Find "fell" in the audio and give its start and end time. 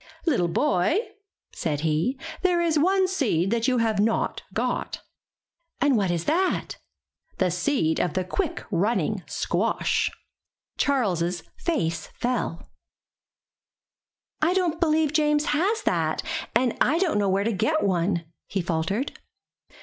12.17-12.67